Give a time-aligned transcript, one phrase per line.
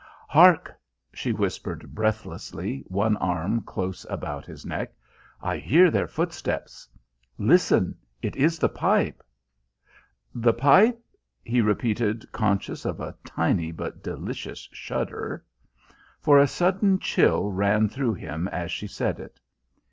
[0.29, 0.73] "Hark!"
[1.13, 4.95] she whispered breathlessly, one arm close about his neck.
[5.43, 6.89] "I hear their footsteps.
[7.37, 7.95] Listen!
[8.19, 9.21] It is the pipe!"
[10.33, 10.99] "The pipe!"
[11.45, 15.45] he repeated, conscious of a tiny but delicious shudder.
[16.19, 19.39] For a sudden chill ran through him as she said it.